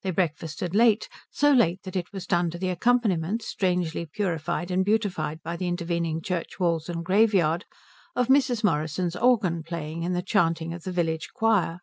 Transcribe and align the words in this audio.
They 0.00 0.12
breakfasted 0.12 0.74
late; 0.74 1.10
so 1.30 1.52
late 1.52 1.82
that 1.82 1.94
it 1.94 2.10
was 2.10 2.26
done 2.26 2.48
to 2.52 2.58
the 2.58 2.70
accompaniment, 2.70 3.42
strangely 3.42 4.06
purified 4.06 4.70
and 4.70 4.82
beautified 4.82 5.42
by 5.42 5.58
the 5.58 5.68
intervening 5.68 6.22
church 6.22 6.58
walls 6.58 6.88
and 6.88 7.04
graveyard, 7.04 7.66
of 8.16 8.28
Mrs. 8.28 8.64
Morrison's 8.64 9.14
organ 9.14 9.62
playing 9.62 10.06
and 10.06 10.16
the 10.16 10.22
chanting 10.22 10.72
of 10.72 10.84
the 10.84 10.90
village 10.92 11.28
choir. 11.34 11.80